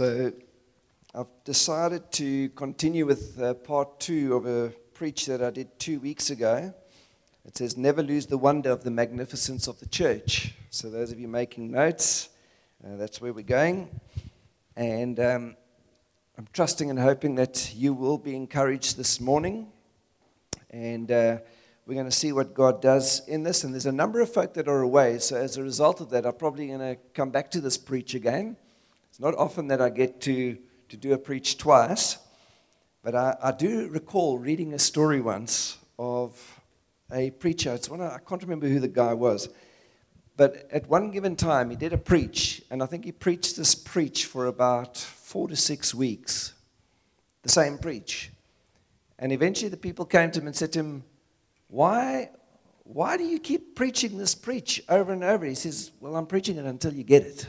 [0.00, 0.32] So
[1.14, 6.00] I've decided to continue with uh, part two of a preach that I did two
[6.00, 6.72] weeks ago.
[7.44, 10.54] It says, Never lose the wonder of the magnificence of the church.
[10.70, 12.30] So, those of you making notes,
[12.82, 14.00] uh, that's where we're going.
[14.74, 15.54] And um,
[16.38, 19.70] I'm trusting and hoping that you will be encouraged this morning.
[20.70, 21.40] And uh,
[21.84, 23.64] we're going to see what God does in this.
[23.64, 25.18] And there's a number of folk that are away.
[25.18, 28.14] So, as a result of that, I'm probably going to come back to this preach
[28.14, 28.56] again.
[29.10, 30.56] It's not often that I get to,
[30.88, 32.16] to do a preach twice,
[33.02, 36.60] but I, I do recall reading a story once of
[37.12, 37.74] a preacher.
[37.74, 39.48] It's one I can't remember who the guy was,
[40.36, 43.74] but at one given time he did a preach, and I think he preached this
[43.74, 46.54] preach for about four to six weeks,
[47.42, 48.30] the same preach.
[49.18, 51.04] And eventually the people came to him and said to him,
[51.66, 52.30] Why,
[52.84, 55.44] why do you keep preaching this preach over and over?
[55.44, 57.48] He says, Well, I'm preaching it until you get it.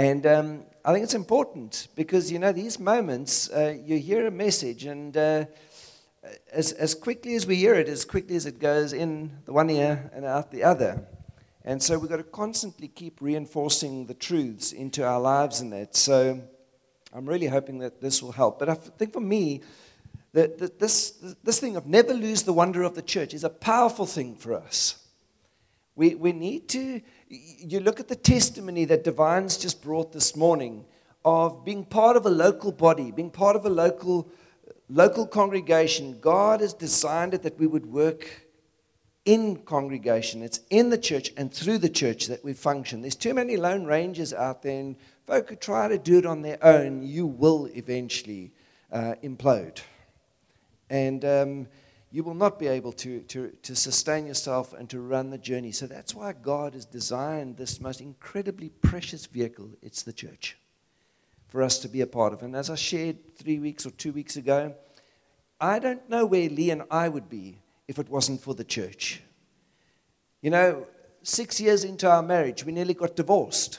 [0.00, 4.30] And um, I think it's important because, you know, these moments, uh, you hear a
[4.30, 5.44] message, and uh,
[6.50, 9.68] as, as quickly as we hear it, as quickly as it goes in the one
[9.68, 11.06] ear and out the other.
[11.66, 15.94] And so we've got to constantly keep reinforcing the truths into our lives in that.
[15.94, 16.40] So
[17.12, 18.58] I'm really hoping that this will help.
[18.58, 19.60] But I think for me,
[20.32, 21.10] that this,
[21.44, 24.54] this thing of never lose the wonder of the church is a powerful thing for
[24.54, 24.99] us.
[26.00, 30.86] We, we need to, you look at the testimony that Divine's just brought this morning
[31.26, 34.26] of being part of a local body, being part of a local,
[34.88, 36.18] local congregation.
[36.18, 38.46] God has designed it that we would work
[39.26, 40.42] in congregation.
[40.42, 43.02] It's in the church and through the church that we function.
[43.02, 46.40] There's too many lone rangers out there, and folk who try to do it on
[46.40, 48.52] their own, you will eventually
[48.90, 49.80] uh, implode.
[50.88, 51.66] And um,
[52.12, 55.70] you will not be able to, to, to sustain yourself and to run the journey.
[55.70, 59.70] So that's why God has designed this most incredibly precious vehicle.
[59.80, 60.56] It's the church
[61.48, 62.42] for us to be a part of.
[62.42, 64.74] And as I shared three weeks or two weeks ago,
[65.60, 69.22] I don't know where Lee and I would be if it wasn't for the church.
[70.42, 70.86] You know,
[71.22, 73.78] six years into our marriage, we nearly got divorced.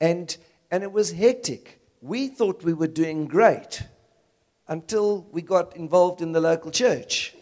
[0.00, 0.36] And,
[0.70, 1.80] and it was hectic.
[2.00, 3.82] We thought we were doing great
[4.70, 7.34] until we got involved in the local church.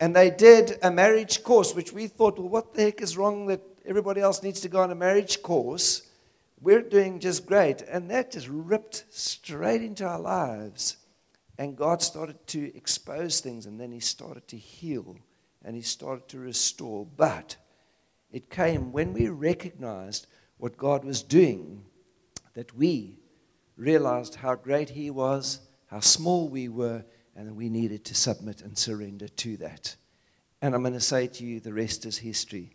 [0.00, 3.46] And they did a marriage course, which we thought, well, what the heck is wrong
[3.46, 6.02] that everybody else needs to go on a marriage course?
[6.60, 7.82] We're doing just great.
[7.82, 10.96] And that just ripped straight into our lives.
[11.58, 15.16] And God started to expose things, and then He started to heal,
[15.64, 17.06] and He started to restore.
[17.16, 17.56] But
[18.32, 20.26] it came when we recognized
[20.58, 21.84] what God was doing
[22.54, 23.20] that we
[23.76, 25.60] realized how great He was
[25.94, 27.04] how small we were,
[27.36, 29.94] and we needed to submit and surrender to that.
[30.60, 32.72] And I'm going to say to you, the rest is history.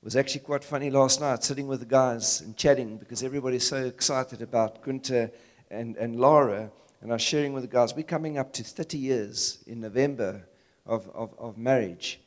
[0.00, 3.66] It was actually quite funny last night sitting with the guys and chatting because everybody's
[3.66, 5.32] so excited about Gunter
[5.72, 6.70] and, and Laura.
[7.00, 10.46] And I was sharing with the guys, we're coming up to 30 years in November
[10.86, 12.20] of, of, of marriage.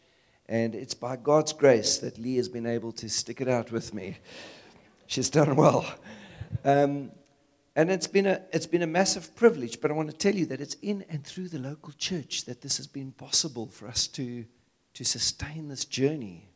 [0.49, 3.93] And it's by God's grace that Lee has been able to stick it out with
[3.93, 4.17] me.
[5.07, 5.85] She's done well.
[6.65, 7.11] Um,
[7.75, 10.45] and it's been, a, it's been a massive privilege, but I want to tell you
[10.47, 14.07] that it's in and through the local church that this has been possible for us
[14.07, 14.45] to,
[14.93, 16.49] to sustain this journey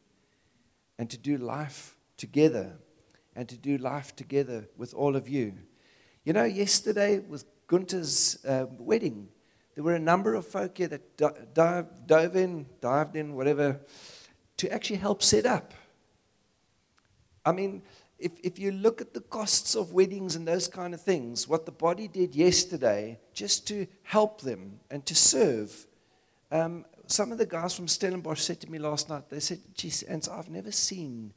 [0.97, 2.77] and to do life together
[3.35, 5.53] and to do life together with all of you.
[6.23, 9.29] You know, yesterday with Gunter's uh, wedding,
[9.75, 11.17] there were a number of folk here that
[11.53, 13.79] dive, dove in, dived in, whatever,
[14.57, 15.73] to actually help set up.
[17.45, 17.81] I mean,
[18.19, 21.65] if, if you look at the costs of weddings and those kind of things, what
[21.65, 25.87] the body did yesterday just to help them and to serve.
[26.51, 30.03] Um, some of the guys from Stellenbosch said to me last night, they said, geez,
[30.03, 31.33] and I've never seen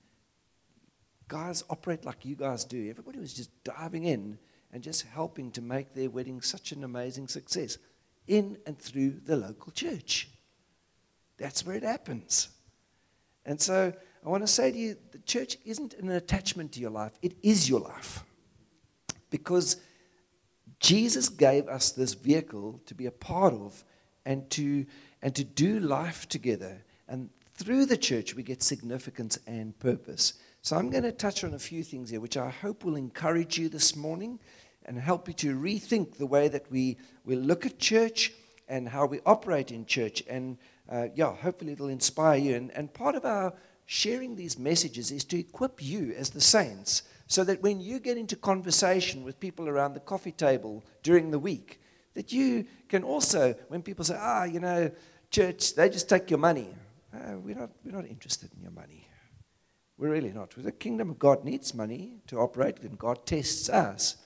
[1.28, 2.90] guys operate like you guys do.
[2.90, 4.38] Everybody was just diving in
[4.72, 7.78] and just helping to make their wedding such an amazing success
[8.26, 10.28] in and through the local church.
[11.38, 12.48] That's where it happens.
[13.46, 13.92] And so
[14.24, 17.36] I want to say to you the church isn't an attachment to your life, it
[17.42, 18.24] is your life.
[19.30, 19.76] Because
[20.78, 23.84] Jesus gave us this vehicle to be a part of
[24.24, 24.84] and to,
[25.22, 26.84] and to do life together.
[27.08, 30.34] And through the church, we get significance and purpose.
[30.62, 33.58] So I'm going to touch on a few things here, which I hope will encourage
[33.58, 34.38] you this morning
[34.84, 38.32] and help you to rethink the way that we, we look at church
[38.68, 40.22] and how we operate in church.
[40.28, 40.58] And
[40.88, 42.56] uh, yeah, hopefully it'll inspire you.
[42.56, 43.54] And, and part of our
[43.86, 48.16] sharing these messages is to equip you as the saints so that when you get
[48.16, 51.80] into conversation with people around the coffee table during the week,
[52.14, 54.90] that you can also, when people say, ah, you know,
[55.30, 56.68] church, they just take your money.
[57.14, 59.06] Uh, we're, not, we're not interested in your money.
[59.96, 60.50] We're really not.
[60.56, 64.16] The kingdom of God needs money to operate, and God tests us.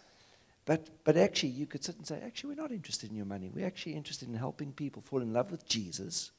[0.64, 3.50] But, but actually, you could sit and say, actually, we're not interested in your money.
[3.54, 6.32] We're actually interested in helping people fall in love with Jesus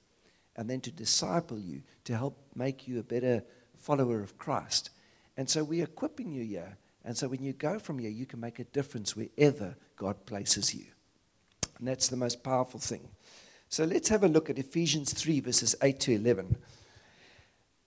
[0.57, 3.43] and then to disciple you, to help make you a better
[3.77, 4.89] follower of Christ.
[5.37, 6.77] And so we're equipping you here.
[7.05, 10.73] And so when you go from here, you can make a difference wherever God places
[10.73, 10.85] you.
[11.77, 13.07] And that's the most powerful thing.
[13.69, 16.57] So let's have a look at Ephesians 3, verses 8 to 11.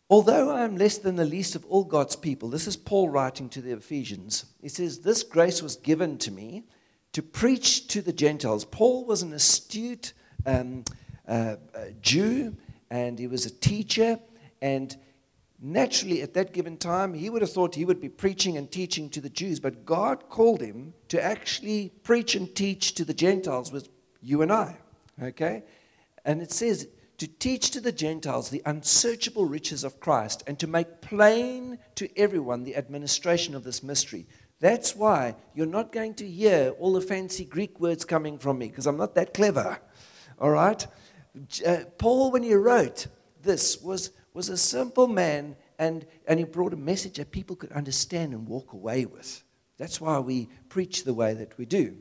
[0.08, 3.48] Although I am less than the least of all God's people, this is Paul writing
[3.50, 4.44] to the Ephesians.
[4.60, 6.64] He says, This grace was given to me
[7.12, 8.64] to preach to the Gentiles.
[8.64, 10.12] Paul was an astute
[10.46, 10.84] um,
[11.30, 11.56] uh,
[12.02, 12.56] Jew
[12.90, 14.18] and he was a teacher.
[14.60, 14.94] And
[15.60, 19.08] naturally, at that given time, he would have thought he would be preaching and teaching
[19.10, 19.60] to the Jews.
[19.60, 23.88] But God called him to actually preach and teach to the Gentiles with
[24.20, 24.76] you and I.
[25.22, 25.62] Okay?
[26.24, 26.88] And it says,
[27.18, 32.08] to teach to the Gentiles the unsearchable riches of Christ and to make plain to
[32.18, 34.26] everyone the administration of this mystery.
[34.58, 38.68] That's why you're not going to hear all the fancy Greek words coming from me
[38.68, 39.78] because I'm not that clever.
[40.38, 40.86] All right?
[41.66, 43.06] Uh, Paul, when he wrote
[43.42, 47.72] this, was, was a simple man and, and he brought a message that people could
[47.72, 49.42] understand and walk away with.
[49.78, 51.96] That's why we preach the way that we do.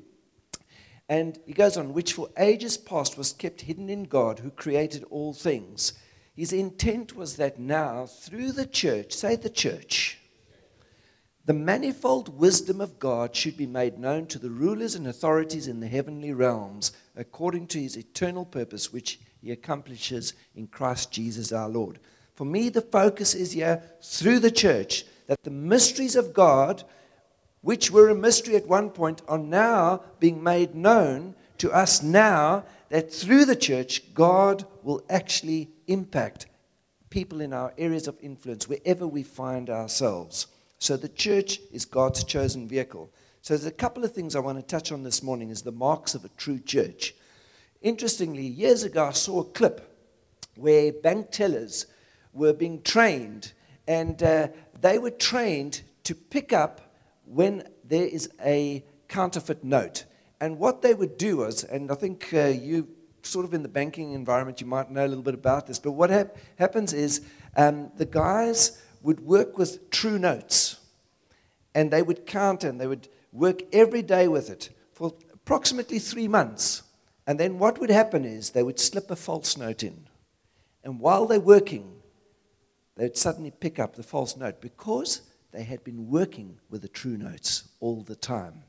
[1.07, 5.05] And he goes on, which for ages past was kept hidden in God who created
[5.09, 5.93] all things.
[6.35, 10.19] His intent was that now, through the church, say the church,
[11.45, 15.79] the manifold wisdom of God should be made known to the rulers and authorities in
[15.79, 21.69] the heavenly realms, according to his eternal purpose, which he accomplishes in Christ Jesus our
[21.69, 21.99] Lord.
[22.35, 26.83] For me, the focus is here through the church that the mysteries of God
[27.61, 32.63] which were a mystery at one point, are now being made known to us now
[32.89, 36.47] that through the church, God will actually impact
[37.09, 40.47] people in our areas of influence wherever we find ourselves.
[40.77, 43.11] So the church is God's chosen vehicle.
[43.41, 45.71] So there's a couple of things I want to touch on this morning is the
[45.71, 47.15] marks of a true church.
[47.81, 49.95] Interestingly, years ago I saw a clip
[50.55, 51.85] where bank tellers
[52.33, 53.53] were being trained
[53.87, 54.49] and uh,
[54.81, 56.93] they were trained to pick up
[57.25, 60.05] when there is a counterfeit note.
[60.41, 62.87] And what they would do was, and I think uh, you
[63.23, 65.93] sort of in the banking environment, you might know a little bit about this, but
[65.93, 67.21] what hap- happens is
[67.55, 70.77] um, the guys would work with true notes
[71.73, 76.27] and they would count and they would work every day with it for approximately three
[76.27, 76.83] months.
[77.27, 80.07] And then what would happen is they would slip a false note in.
[80.83, 82.01] And while they're working,
[82.95, 85.21] they'd suddenly pick up the false note because
[85.51, 88.63] they had been working with the true notes all the time.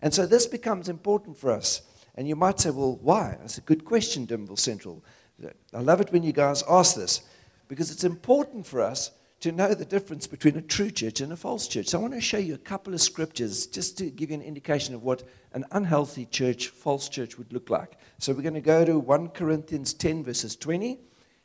[0.00, 1.82] And so this becomes important for us.
[2.14, 3.36] And you might say, well, why?
[3.40, 5.04] That's a good question, Durbanville Central.
[5.72, 7.22] I love it when you guys ask this
[7.68, 11.36] because it's important for us to know the difference between a true church and a
[11.36, 11.88] false church.
[11.88, 14.42] So I want to show you a couple of scriptures just to give you an
[14.42, 17.92] indication of what an unhealthy church, false church would look like.
[18.18, 20.92] So we're going to go to 1 Corinthians 10, verses 20.
[20.92, 20.98] It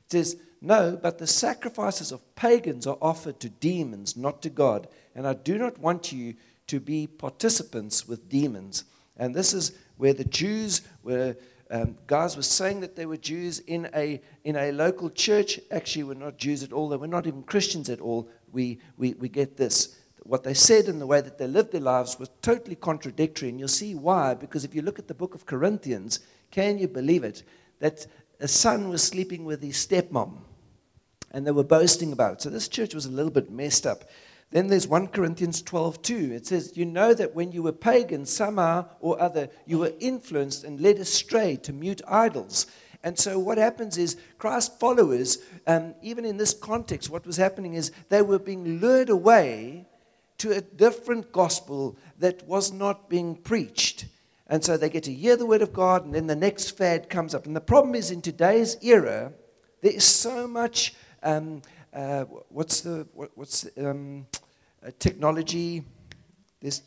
[0.09, 4.87] says, no, but the sacrifices of pagans are offered to demons, not to God.
[5.13, 6.35] And I do not want you
[6.67, 8.85] to be participants with demons.
[9.17, 11.35] And this is where the Jews were,
[11.73, 15.59] um, guys were saying that they were Jews in a, in a local church.
[15.71, 16.87] Actually, were not Jews at all.
[16.87, 18.29] They were not even Christians at all.
[18.51, 19.97] We, we, we get this.
[20.21, 23.49] What they said and the way that they lived their lives was totally contradictory.
[23.49, 24.35] And you'll see why.
[24.35, 26.19] Because if you look at the book of Corinthians,
[26.51, 27.41] can you believe it?
[27.79, 28.05] That
[28.39, 30.37] a son was sleeping with his stepmom
[31.31, 32.41] and they were boasting about it.
[32.43, 34.03] So this church was a little bit messed up.
[34.53, 36.31] Then there's 1 Corinthians 12, 2.
[36.31, 40.63] It says, You know that when you were pagans, somehow or other, you were influenced
[40.63, 42.67] and led astray to mute idols.
[43.03, 47.73] And so what happens is Christ followers, um, even in this context, what was happening
[47.73, 49.87] is they were being lured away
[50.37, 54.05] to a different gospel that was not being preached.
[54.45, 57.09] And so they get to hear the word of God, and then the next fad
[57.09, 57.47] comes up.
[57.47, 59.33] And the problem is in today's era,
[59.81, 60.93] there is so much
[61.23, 61.63] um,
[61.93, 64.25] uh, what's the what, what's um,
[64.85, 65.83] uh, technology?
[66.59, 66.81] There's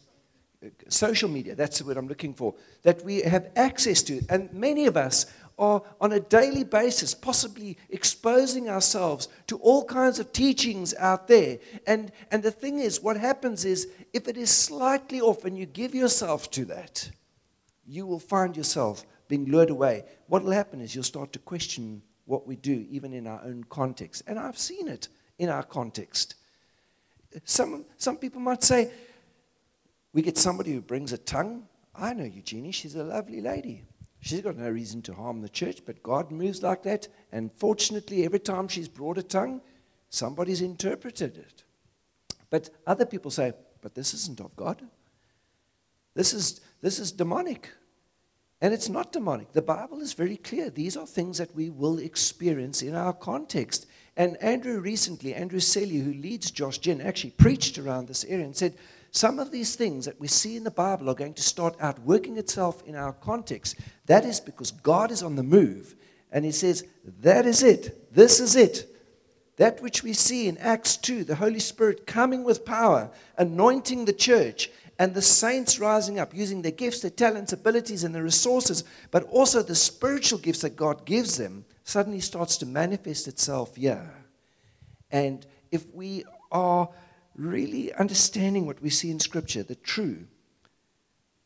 [0.64, 1.54] uh, social media.
[1.54, 2.54] That's what I'm looking for.
[2.82, 5.26] That we have access to, and many of us
[5.58, 11.58] are on a daily basis, possibly exposing ourselves to all kinds of teachings out there.
[11.86, 15.64] And, and the thing is, what happens is, if it is slightly off and you
[15.66, 17.10] give yourself to that,
[17.86, 20.04] you will find yourself being lured away.
[20.26, 23.64] What will happen is you'll start to question what we do, even in our own
[23.64, 24.22] context.
[24.26, 26.34] And I've seen it in our context.
[27.44, 28.90] Some, some people might say,
[30.12, 31.66] we get somebody who brings a tongue.
[31.94, 33.84] I know Eugenie, she's a lovely lady.
[34.20, 37.08] She's got no reason to harm the church, but God moves like that.
[37.32, 39.60] And fortunately, every time she's brought a tongue,
[40.08, 41.64] Somebody's interpreted it.
[42.50, 43.52] But other people say,
[43.82, 44.80] but this isn't of God.
[46.14, 47.70] This is, this is demonic.
[48.60, 49.52] And it's not demonic.
[49.52, 50.70] The Bible is very clear.
[50.70, 53.86] These are things that we will experience in our context.
[54.16, 58.56] And Andrew recently, Andrew Selley, who leads Josh Gen, actually preached around this area and
[58.56, 58.74] said,
[59.16, 61.98] some of these things that we see in the Bible are going to start out
[62.00, 63.76] working itself in our context.
[64.04, 65.96] That is because God is on the move.
[66.30, 66.84] And He says,
[67.22, 68.14] That is it.
[68.14, 68.94] This is it.
[69.56, 74.12] That which we see in Acts 2, the Holy Spirit coming with power, anointing the
[74.12, 78.84] church, and the saints rising up, using their gifts, their talents, abilities, and their resources,
[79.10, 84.14] but also the spiritual gifts that God gives them, suddenly starts to manifest itself here.
[85.10, 86.88] And if we are
[87.36, 90.26] really understanding what we see in Scripture, the true,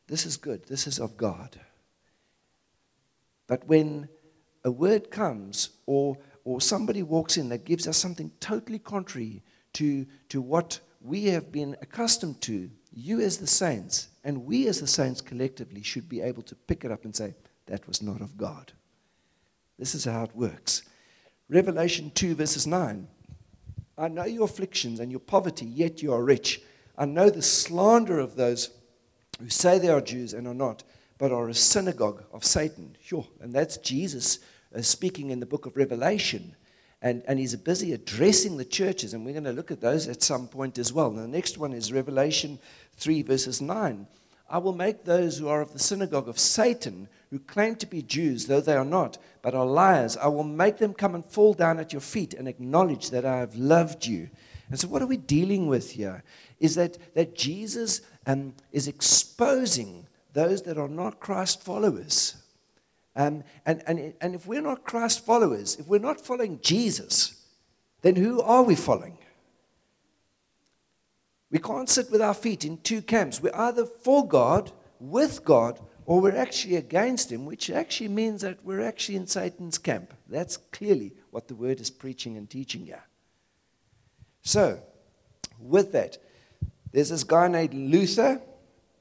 [0.06, 1.58] this is good, this is of God.
[3.48, 4.08] But when
[4.64, 9.42] a word comes or, or somebody walks in that gives us something totally contrary
[9.74, 14.80] to, to what we have been accustomed to, you as the saints, and we as
[14.80, 17.34] the saints collectively should be able to pick it up and say,
[17.66, 18.72] that was not of God.
[19.78, 20.82] This is how it works.
[21.48, 23.08] Revelation 2, verses 9.
[23.96, 26.62] I know your afflictions and your poverty, yet you are rich.
[26.96, 28.70] I know the slander of those
[29.40, 30.84] who say they are Jews and are not,
[31.18, 32.96] but are a synagogue of Satan.
[33.02, 33.26] Sure.
[33.40, 34.40] And that's Jesus
[34.74, 36.56] uh, speaking in the book of Revelation.
[37.02, 40.22] And, and he's busy addressing the churches, and we're going to look at those at
[40.22, 41.08] some point as well.
[41.08, 42.58] And the next one is Revelation
[42.96, 44.06] 3, verses 9.
[44.50, 48.02] I will make those who are of the synagogue of Satan, who claim to be
[48.02, 51.54] Jews, though they are not, but are liars, I will make them come and fall
[51.54, 54.28] down at your feet and acknowledge that I have loved you.
[54.68, 56.22] And so, what are we dealing with here?
[56.58, 62.36] Is that, that Jesus um, is exposing those that are not Christ followers.
[63.20, 67.34] Um, and, and, and if we're not Christ followers, if we're not following Jesus,
[68.00, 69.18] then who are we following?
[71.50, 73.42] We can't sit with our feet in two camps.
[73.42, 78.64] We're either for God, with God, or we're actually against Him, which actually means that
[78.64, 80.14] we're actually in Satan's camp.
[80.26, 83.04] That's clearly what the word is preaching and teaching here.
[84.40, 84.80] So,
[85.58, 86.16] with that,
[86.90, 88.40] there's this guy named Luther,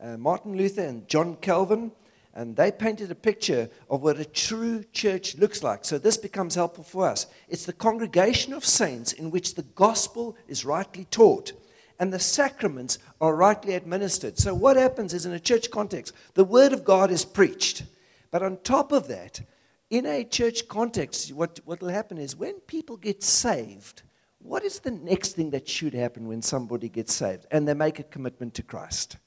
[0.02, 1.94] uh, Martin Luther, and John Calvin,
[2.34, 5.84] and they painted a picture of what a true church looks like.
[5.84, 7.28] So, this becomes helpful for us.
[7.48, 11.54] It's the congregation of saints in which the gospel is rightly taught
[12.00, 14.38] and the sacraments are rightly administered.
[14.38, 17.84] So, what happens is in a church context, the Word of God is preached.
[18.32, 19.42] But on top of that,
[19.90, 24.04] in a church context, what will happen is when people get saved,
[24.40, 28.00] what is the next thing that should happen when somebody gets saved and they make
[28.00, 29.18] a commitment to Christ?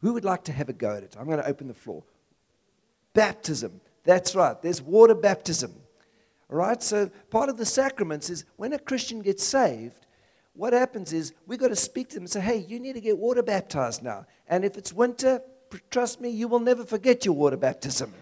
[0.00, 1.16] Who would like to have a go at it?
[1.18, 2.04] I'm going to open the floor.
[3.14, 3.80] Baptism.
[4.04, 4.60] That's right.
[4.62, 5.74] There's water baptism.
[6.50, 6.82] All right?
[6.82, 10.06] So part of the sacraments is when a Christian gets saved,
[10.54, 13.00] what happens is we've got to speak to them and say, hey, you need to
[13.00, 14.26] get water baptized now.
[14.48, 15.40] And if it's winter,
[15.90, 18.12] trust me, you will never forget your water baptism.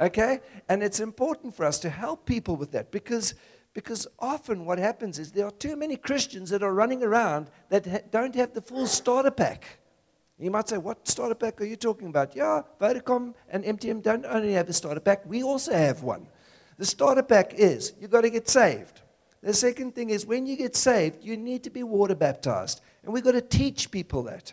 [0.00, 0.40] Okay?
[0.68, 3.34] And it's important for us to help people with that because,
[3.72, 7.86] because often what happens is there are too many Christians that are running around that
[7.86, 9.78] ha- don't have the full starter pack.
[10.38, 12.36] You might say, What starter pack are you talking about?
[12.36, 16.26] Yeah, Vodacom and MTN don't only have a starter pack, we also have one.
[16.78, 19.00] The starter pack is you've got to get saved.
[19.42, 22.80] The second thing is when you get saved, you need to be water baptized.
[23.04, 24.52] And we've got to teach people that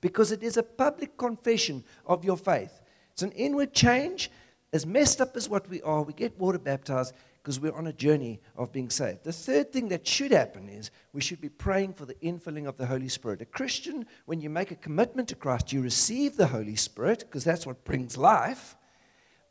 [0.00, 2.80] because it is a public confession of your faith.
[3.12, 4.30] It's an inward change.
[4.72, 7.14] As messed up as what we are, we get water baptized
[7.44, 9.22] because we're on a journey of being saved.
[9.22, 12.78] The third thing that should happen is we should be praying for the infilling of
[12.78, 13.42] the Holy Spirit.
[13.42, 17.44] A Christian, when you make a commitment to Christ, you receive the Holy Spirit because
[17.44, 18.76] that's what brings life.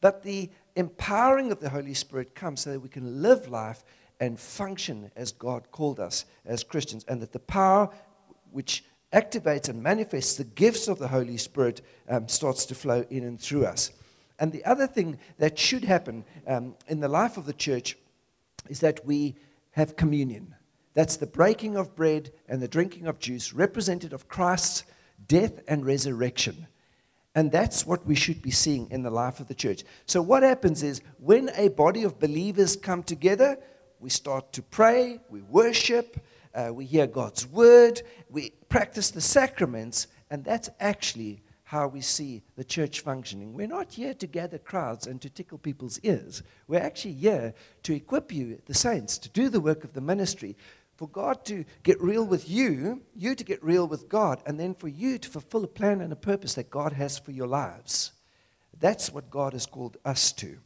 [0.01, 3.83] But the empowering of the Holy Spirit comes so that we can live life
[4.19, 7.91] and function as God called us as Christians, and that the power
[8.49, 8.83] which
[9.13, 13.39] activates and manifests the gifts of the Holy Spirit um, starts to flow in and
[13.39, 13.91] through us.
[14.39, 17.97] And the other thing that should happen um, in the life of the church
[18.69, 19.35] is that we
[19.71, 20.55] have communion.
[20.93, 24.83] That's the breaking of bread and the drinking of juice, represented of Christ's
[25.27, 26.67] death and resurrection.
[27.35, 29.83] And that's what we should be seeing in the life of the church.
[30.05, 33.57] So, what happens is when a body of believers come together,
[33.99, 36.23] we start to pray, we worship,
[36.53, 41.41] uh, we hear God's word, we practice the sacraments, and that's actually
[41.73, 43.51] how we see the church functioning.
[43.51, 46.43] We're not here to gather crowds and to tickle people's ears.
[46.67, 50.55] We're actually here to equip you, the saints, to do the work of the ministry,
[50.97, 54.75] for God to get real with you, you to get real with God, and then
[54.75, 58.11] for you to fulfill a plan and a purpose that God has for your lives.
[58.79, 60.59] That's what God has called us to.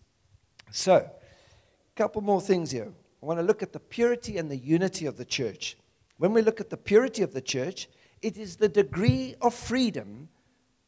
[0.71, 2.91] So, a couple more things here
[3.23, 5.77] I want to look at the purity and the unity of the church.
[6.17, 7.87] When we look at the purity of the church,
[8.21, 10.27] it is the degree of freedom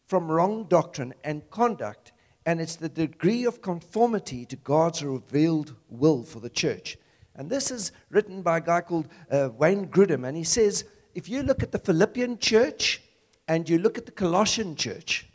[0.10, 2.14] from wrong doctrine and conduct,
[2.48, 6.98] and it's the degree of conformity to God's revealed will for the church.
[7.36, 11.30] And this is written by a guy called uh, Wayne Grudem, and he says if
[11.30, 13.04] you look at the Philippian church
[13.48, 15.28] and you look at the Colossian church,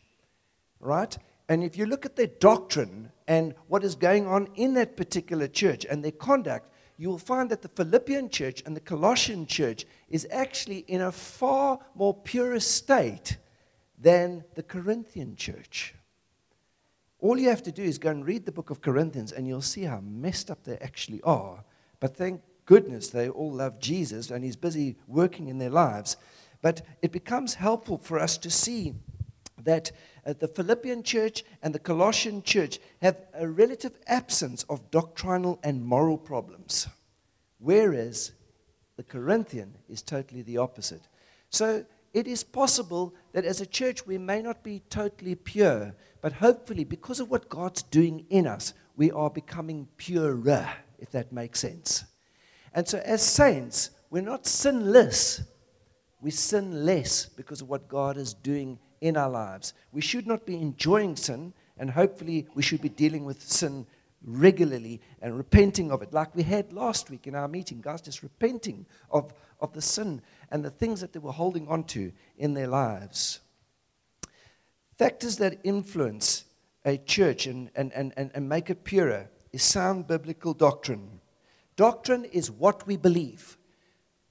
[0.81, 1.17] right?
[1.49, 5.47] And if you look at their doctrine and what is going on in that particular
[5.47, 9.87] church and their conduct, you will find that the Philippian church and the Colossian church
[10.09, 13.37] is actually in a far more pure state
[14.05, 15.95] than the Corinthian church.
[17.21, 19.63] All you have to do is go and read the book of Corinthians, and you'll
[19.63, 21.65] see how messed up they actually are.
[22.01, 26.19] But thank goodness they all love Jesus, and He's busy working in their lives.
[26.61, 28.93] But it becomes helpful for us to see
[29.63, 29.91] that
[30.27, 35.83] uh, the Philippian church and the Colossian church have a relative absence of doctrinal and
[35.83, 36.89] moral problems,
[37.59, 38.33] whereas
[38.99, 41.09] the Corinthian is totally the opposite.
[41.49, 46.33] So it is possible that as a church we may not be totally pure, but
[46.33, 50.67] hopefully, because of what God's doing in us, we are becoming purer,
[50.99, 52.05] if that makes sense.
[52.73, 55.43] And so, as saints, we're not sinless.
[56.21, 59.75] We sin less because of what God is doing in our lives.
[59.93, 63.87] We should not be enjoying sin, and hopefully, we should be dealing with sin
[64.25, 67.81] regularly and repenting of it, like we had last week in our meeting.
[67.81, 71.85] Guys, just repenting of, of the sin and the things that they were holding on
[71.85, 73.41] to in their lives.
[74.99, 76.45] Factors that influence
[76.85, 81.21] a church and, and, and, and make it purer is sound biblical doctrine.
[81.77, 83.57] Doctrine is what we believe.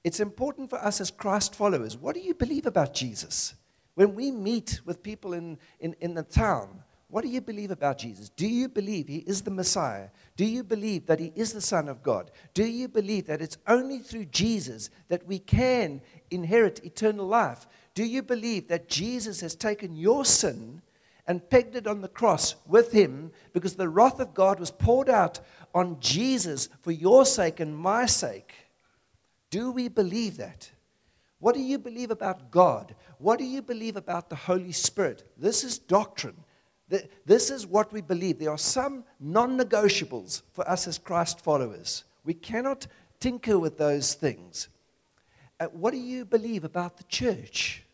[0.02, 1.96] It's important for us as Christ followers.
[1.96, 3.54] What do you believe about Jesus?
[3.94, 7.98] When we meet with people in, in, in the town, what do you believe about
[7.98, 8.28] Jesus?
[8.28, 10.08] Do you believe he is the Messiah?
[10.36, 12.30] Do you believe that he is the Son of God?
[12.54, 16.00] Do you believe that it's only through Jesus that we can
[16.30, 17.68] inherit eternal life?
[17.94, 20.82] Do you believe that Jesus has taken your sin
[21.28, 25.08] and pegged it on the cross with him because the wrath of God was poured
[25.08, 25.38] out
[25.72, 28.52] on Jesus for your sake and my sake?
[29.50, 30.70] Do we believe that?
[31.38, 32.96] What do you believe about God?
[33.18, 35.30] What do you believe about the Holy Spirit?
[35.36, 36.42] This is doctrine.
[36.88, 38.38] This is what we believe.
[38.38, 42.04] There are some non negotiables for us as Christ followers.
[42.24, 42.86] We cannot
[43.20, 44.68] tinker with those things.
[45.58, 47.84] Uh, what do you believe about the church?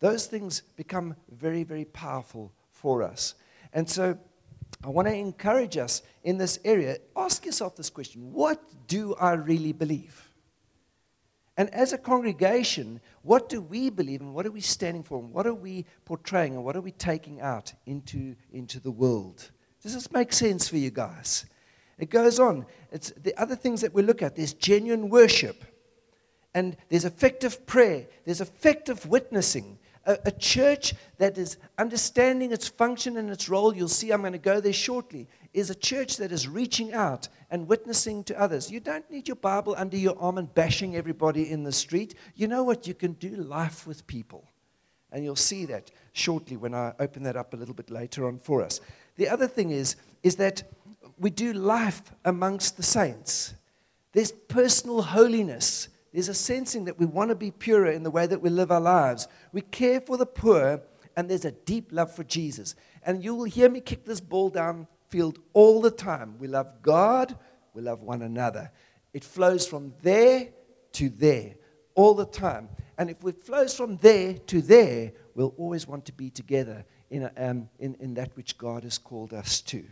[0.00, 3.34] Those things become very, very powerful for us.
[3.72, 4.18] And so
[4.82, 6.98] I want to encourage us in this area.
[7.16, 10.27] Ask yourself this question What do I really believe?
[11.58, 15.32] And as a congregation, what do we believe and what are we standing for and
[15.32, 19.50] what are we portraying and what are we taking out into, into the world?
[19.82, 21.46] Does this make sense for you guys?
[21.98, 22.64] It goes on.
[22.92, 24.36] It's the other things that we look at.
[24.36, 25.64] There's genuine worship,
[26.54, 33.16] and there's effective prayer, there's effective witnessing, a, a church that is understanding its function
[33.18, 36.32] and its role, you'll see I'm going to go there shortly, is a church that
[36.32, 38.70] is reaching out and witnessing to others.
[38.70, 42.14] You don't need your Bible under your arm and bashing everybody in the street.
[42.34, 42.86] You know what?
[42.86, 44.48] You can do life with people.
[45.12, 48.38] And you'll see that shortly when I open that up a little bit later on
[48.38, 48.80] for us.
[49.16, 50.62] The other thing is, is that
[51.18, 53.54] we do life amongst the saints.
[54.12, 58.26] There's personal holiness there's a sensing that we want to be purer in the way
[58.26, 59.28] that we live our lives.
[59.52, 60.82] We care for the poor,
[61.16, 62.74] and there's a deep love for Jesus.
[63.02, 66.38] And you will hear me kick this ball downfield all the time.
[66.38, 67.36] We love God,
[67.74, 68.70] we love one another.
[69.12, 70.48] It flows from there
[70.92, 71.54] to there
[71.94, 72.68] all the time.
[72.96, 77.24] And if it flows from there to there, we'll always want to be together in,
[77.24, 79.84] a, um, in, in that which God has called us to.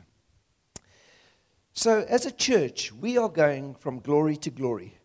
[1.73, 4.97] So, as a church, we are going from glory to glory.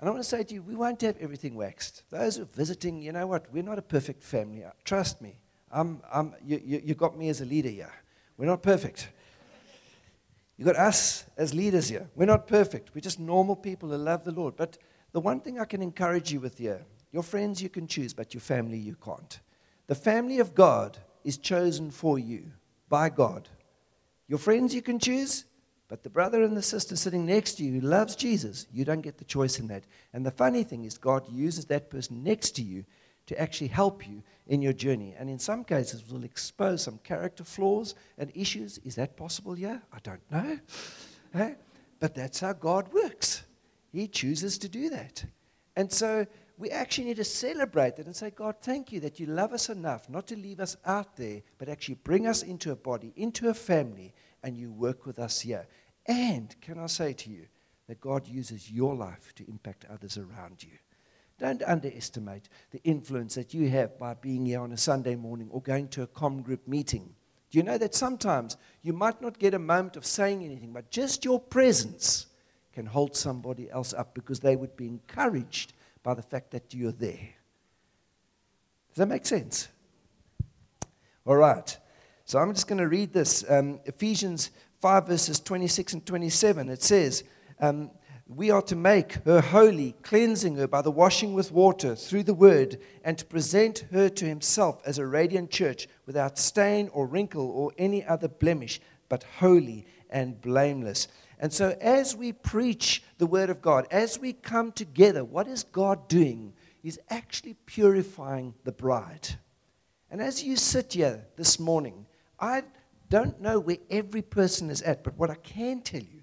[0.00, 2.04] And I want to say to you, we won't have everything waxed.
[2.08, 3.52] Those who are visiting, you know what?
[3.52, 4.64] We're not a perfect family.
[4.64, 5.36] Uh, trust me.
[5.70, 7.92] I'm, I'm, you, you, you got me as a leader here.
[8.38, 9.10] We're not perfect.
[10.56, 12.08] You got us as leaders here.
[12.14, 12.94] We're not perfect.
[12.94, 14.56] We're just normal people who love the Lord.
[14.56, 14.78] But
[15.12, 16.80] the one thing I can encourage you with here
[17.12, 19.40] your friends you can choose, but your family you can't.
[19.88, 22.52] The family of God is chosen for you
[22.88, 23.48] by God.
[24.28, 25.44] Your friends you can choose,
[25.90, 29.00] but the brother and the sister sitting next to you who loves Jesus, you don't
[29.00, 29.82] get the choice in that.
[30.12, 32.84] And the funny thing is, God uses that person next to you
[33.26, 35.16] to actually help you in your journey.
[35.18, 38.78] And in some cases, will expose some character flaws and issues.
[38.84, 39.58] Is that possible?
[39.58, 41.56] Yeah, I don't know.
[41.98, 43.42] But that's how God works.
[43.92, 45.24] He chooses to do that.
[45.74, 46.24] And so
[46.56, 49.68] we actually need to celebrate that and say, God, thank you that you love us
[49.68, 53.48] enough not to leave us out there, but actually bring us into a body, into
[53.48, 55.66] a family, and you work with us here.
[56.06, 57.46] And can I say to you
[57.90, 60.78] that God uses your life to impact others around you.
[61.40, 65.60] Don't underestimate the influence that you have by being here on a Sunday morning or
[65.60, 67.14] going to a com group meeting.
[67.50, 70.90] Do you know that sometimes you might not get a moment of saying anything, but
[70.90, 72.26] just your presence
[72.72, 75.72] can hold somebody else up because they would be encouraged
[76.04, 77.28] by the fact that you're there.
[78.90, 79.68] Does that make sense?
[81.24, 81.76] All right.
[82.30, 83.44] So I'm just going to read this.
[83.50, 86.68] Um, Ephesians 5, verses 26 and 27.
[86.68, 87.24] It says,
[87.58, 87.90] um,
[88.28, 92.32] We are to make her holy, cleansing her by the washing with water through the
[92.32, 97.50] word, and to present her to himself as a radiant church without stain or wrinkle
[97.50, 101.08] or any other blemish, but holy and blameless.
[101.40, 105.64] And so, as we preach the Word of God, as we come together, what is
[105.64, 106.52] God doing?
[106.80, 109.30] He's actually purifying the bride.
[110.12, 112.06] And as you sit here this morning,
[112.40, 112.64] I
[113.08, 116.22] don't know where every person is at, but what I can tell you,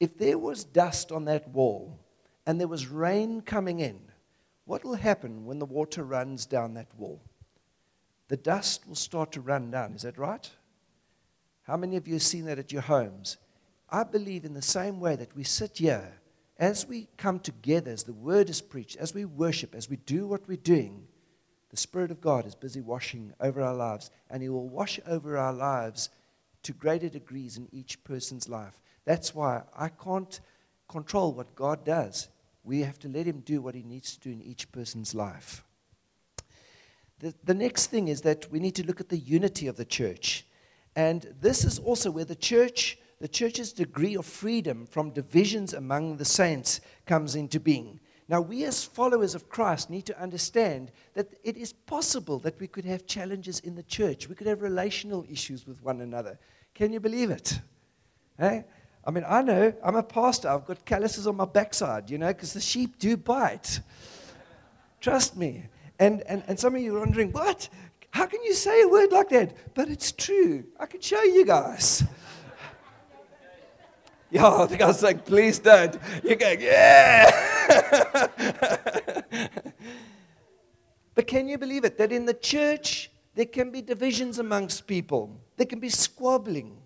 [0.00, 1.98] if there was dust on that wall
[2.46, 4.00] and there was rain coming in,
[4.64, 7.20] what will happen when the water runs down that wall?
[8.28, 9.94] The dust will start to run down.
[9.94, 10.48] Is that right?
[11.62, 13.38] How many of you have seen that at your homes?
[13.90, 16.20] I believe in the same way that we sit here,
[16.58, 20.26] as we come together, as the word is preached, as we worship, as we do
[20.26, 21.07] what we're doing,
[21.70, 25.36] the Spirit of God is busy washing over our lives, and He will wash over
[25.36, 26.10] our lives
[26.62, 28.80] to greater degrees in each person's life.
[29.04, 30.40] That's why I can't
[30.88, 32.28] control what God does.
[32.64, 35.64] We have to let Him do what He needs to do in each person's life.
[37.20, 39.84] The, the next thing is that we need to look at the unity of the
[39.84, 40.46] church.
[40.94, 46.16] And this is also where the church the church's degree of freedom from divisions among
[46.16, 48.00] the saints comes into being.
[48.28, 52.66] Now, we as followers of Christ need to understand that it is possible that we
[52.66, 54.28] could have challenges in the church.
[54.28, 56.38] We could have relational issues with one another.
[56.74, 57.58] Can you believe it?
[58.38, 60.48] I mean, I know, I'm a pastor.
[60.50, 63.80] I've got calluses on my backside, you know, because the sheep do bite.
[65.00, 65.64] Trust me.
[65.98, 67.68] And, and, and some of you are wondering, what?
[68.10, 69.74] How can you say a word like that?
[69.74, 70.64] But it's true.
[70.78, 72.04] I can show you guys.
[74.30, 75.96] Yeah, the guy's like, please don't.
[76.22, 77.30] You're going, yeah.
[81.14, 81.98] but can you believe it?
[81.98, 85.40] That in the church, there can be divisions amongst people.
[85.56, 86.76] There can be squabbling.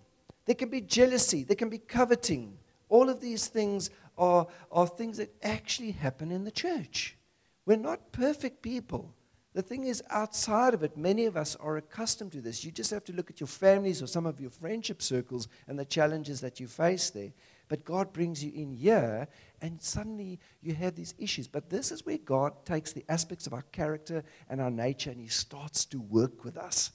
[0.44, 1.44] There can be jealousy.
[1.44, 2.58] There can be coveting.
[2.88, 7.16] All of these things are, are things that actually happen in the church.
[7.64, 9.14] We're not perfect people.
[9.54, 12.64] The thing is, outside of it, many of us are accustomed to this.
[12.64, 15.78] You just have to look at your families or some of your friendship circles and
[15.78, 17.32] the challenges that you face there.
[17.68, 19.28] But God brings you in here,
[19.60, 21.48] and suddenly you have these issues.
[21.48, 25.20] But this is where God takes the aspects of our character and our nature and
[25.20, 26.92] He starts to work with us.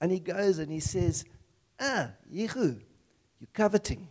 [0.00, 1.26] And He goes and He says,
[1.78, 2.80] Ah, Yehu,
[3.38, 4.08] you're coveting.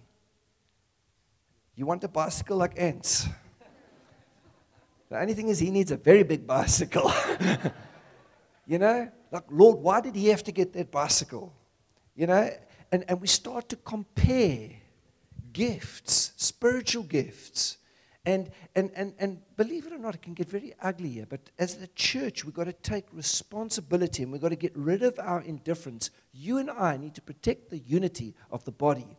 [1.75, 3.27] You want a bicycle like ants.
[5.09, 7.09] The only thing is, he needs a very big bicycle.
[8.67, 11.53] You know, like, Lord, why did he have to get that bicycle?
[12.15, 12.49] You know,
[12.91, 14.71] and, and we start to compare
[15.53, 17.77] gifts, spiritual gifts.
[18.25, 21.25] And, and, and, and believe it or not, it can get very ugly here.
[21.29, 25.01] But as the church, we've got to take responsibility and we've got to get rid
[25.01, 26.09] of our indifference.
[26.33, 29.17] You and I need to protect the unity of the body.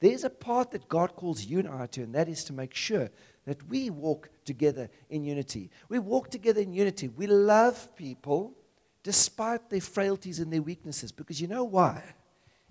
[0.00, 2.74] There's a part that God calls you and I to, and that is to make
[2.74, 3.08] sure
[3.46, 5.70] that we walk together in unity.
[5.88, 7.08] We walk together in unity.
[7.08, 8.54] We love people
[9.02, 11.12] despite their frailties and their weaknesses.
[11.12, 12.02] Because you know why?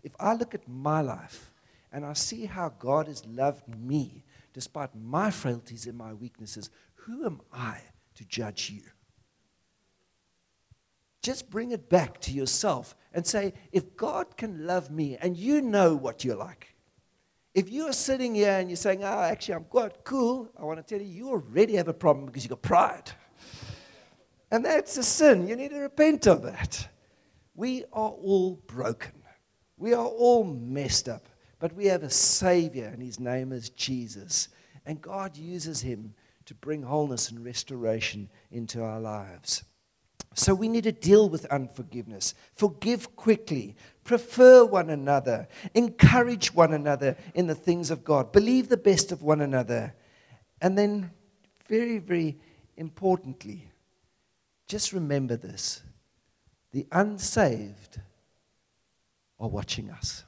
[0.03, 1.51] If I look at my life
[1.91, 7.25] and I see how God has loved me despite my frailties and my weaknesses, who
[7.25, 7.79] am I
[8.15, 8.81] to judge you?
[11.21, 15.61] Just bring it back to yourself and say, if God can love me and you
[15.61, 16.73] know what you're like,
[17.53, 20.79] if you are sitting here and you're saying, oh, actually, I'm quite cool, I want
[20.79, 23.11] to tell you, you already have a problem because you've got pride.
[24.51, 25.47] And that's a sin.
[25.47, 26.87] You need to repent of that.
[27.55, 29.13] We are all broken.
[29.77, 31.27] We are all messed up.
[31.59, 34.49] But we have a Savior, and His name is Jesus.
[34.85, 36.13] And God uses Him
[36.45, 39.63] to bring wholeness and restoration into our lives.
[40.33, 42.33] So we need to deal with unforgiveness.
[42.55, 43.75] Forgive quickly.
[44.03, 45.47] Prefer one another.
[45.73, 48.31] Encourage one another in the things of God.
[48.31, 49.93] Believe the best of one another.
[50.61, 51.11] And then,
[51.67, 52.39] very, very
[52.77, 53.70] importantly,
[54.71, 55.81] just remember this
[56.71, 57.99] the unsaved
[59.37, 60.23] are watching us.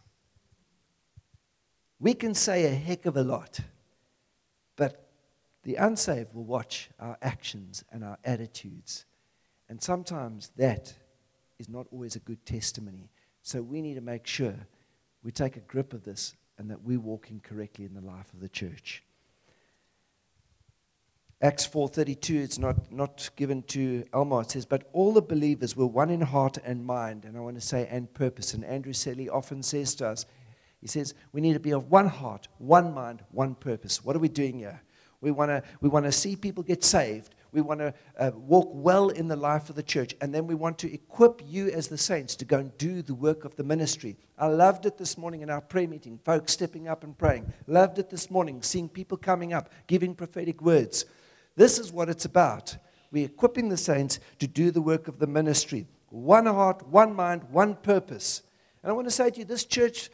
[1.97, 3.61] We can say a heck of a lot,
[4.75, 5.07] but
[5.63, 9.05] the unsaved will watch our actions and our attitudes.
[9.69, 10.93] And sometimes that
[11.57, 13.11] is not always a good testimony.
[13.43, 14.55] So we need to make sure
[15.23, 18.41] we take a grip of this and that we're walking correctly in the life of
[18.41, 19.03] the church.
[21.43, 24.43] Acts 4:32, it's not, not given to Elmar.
[24.43, 27.55] It says, "But all the believers were one in heart and mind." And I want
[27.55, 28.53] to say, and purpose.
[28.53, 30.25] And Andrew Selley often says to us,
[30.79, 34.03] he says, we need to be of one heart, one mind, one purpose.
[34.03, 34.81] What are we doing here?
[35.19, 37.35] We want to we want to see people get saved.
[37.51, 40.15] We want to uh, walk well in the life of the church.
[40.21, 43.15] And then we want to equip you as the saints to go and do the
[43.15, 44.17] work of the ministry.
[44.37, 47.51] I loved it this morning in our prayer meeting, folks stepping up and praying.
[47.67, 51.05] Loved it this morning, seeing people coming up, giving prophetic words.
[51.55, 52.75] This is what it's about.
[53.11, 55.87] We're equipping the saints to do the work of the ministry.
[56.09, 58.41] One heart, one mind, one purpose.
[58.81, 60.09] And I want to say to you, this church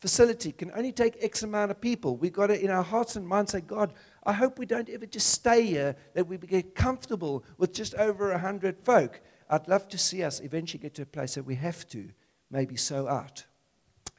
[0.00, 2.16] facility can only take X amount of people.
[2.16, 3.92] We've got to, in our hearts and minds, say, God,
[4.24, 8.30] I hope we don't ever just stay here, that we get comfortable with just over
[8.30, 9.20] 100 folk.
[9.48, 12.10] I'd love to see us eventually get to a place that we have to
[12.50, 13.44] maybe sow out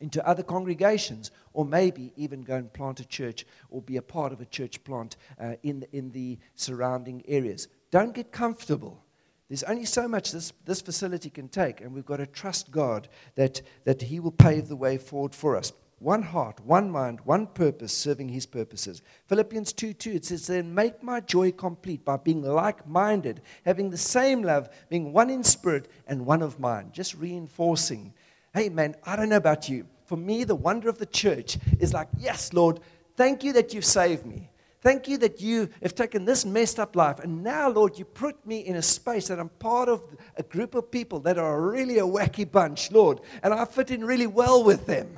[0.02, 4.34] into other congregations, or maybe even go and plant a church or be a part
[4.34, 7.68] of a church plant uh, in, the, in the surrounding areas.
[7.92, 9.04] Don't get comfortable.
[9.48, 13.10] There's only so much this, this facility can take, and we've got to trust God
[13.36, 15.74] that, that He will pave the way forward for us.
[16.00, 19.04] One heart, one mind, one purpose, serving His purposes.
[19.28, 23.90] Philippians 2 2, it says, Then make my joy complete by being like minded, having
[23.90, 26.94] the same love, being one in spirit and one of mind.
[26.94, 28.14] Just reinforcing
[28.54, 29.88] Hey, man, I don't know about you.
[30.06, 32.82] For me, the wonder of the church is like, yes, Lord,
[33.16, 34.50] thank you that you've saved me.
[34.82, 37.20] Thank you that you have taken this messed up life.
[37.20, 40.04] And now, Lord, you put me in a space that I'm part of
[40.36, 43.22] a group of people that are really a wacky bunch, Lord.
[43.44, 45.18] And I fit in really well with them.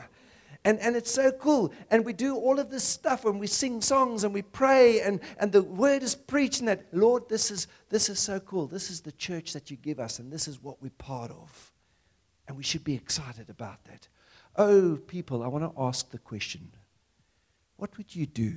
[0.66, 1.74] And, and it's so cool.
[1.90, 5.22] And we do all of this stuff and we sing songs and we pray and,
[5.40, 8.68] and the word is preached and that, Lord, this is, this is so cool.
[8.68, 11.73] This is the church that you give us and this is what we're part of.
[12.48, 14.08] And we should be excited about that.
[14.56, 16.72] Oh, people, I want to ask the question
[17.78, 18.56] what would you do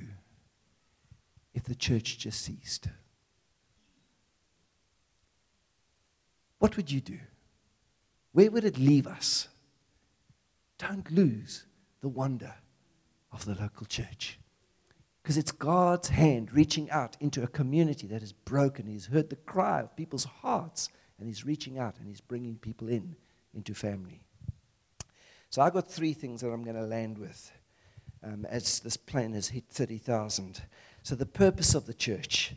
[1.53, 2.87] if the church just ceased?
[6.59, 7.19] What would you do?
[8.31, 9.47] Where would it leave us?
[10.77, 11.65] Don't lose
[12.01, 12.53] the wonder
[13.31, 14.39] of the local church.
[15.21, 18.87] Because it's God's hand reaching out into a community that is broken.
[18.87, 22.87] He's heard the cry of people's hearts, and He's reaching out and He's bringing people
[22.87, 23.15] in
[23.57, 24.21] into family.
[25.49, 27.51] So I've got three things that I'm going to land with
[28.23, 30.61] um, as this plane has hit 30,000.
[31.03, 32.53] So the purpose of the church,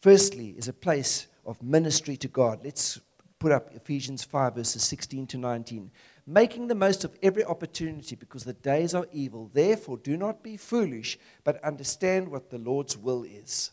[0.00, 2.60] firstly, is a place of ministry to God.
[2.62, 3.00] Let's
[3.38, 5.90] put up Ephesians 5, verses 16 to 19.
[6.26, 9.50] Making the most of every opportunity because the days are evil.
[9.52, 13.72] Therefore, do not be foolish, but understand what the Lord's will is.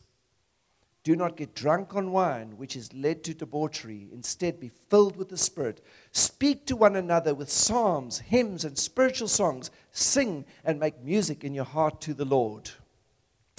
[1.10, 4.08] Do not get drunk on wine, which is led to debauchery.
[4.14, 5.84] Instead, be filled with the Spirit.
[6.12, 9.72] Speak to one another with psalms, hymns, and spiritual songs.
[9.92, 12.70] Sing and make music in your heart to the Lord.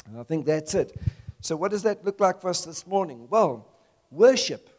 [0.07, 0.97] And I think that's it.
[1.41, 3.27] So, what does that look like for us this morning?
[3.29, 3.67] Well,
[4.13, 4.71] worship.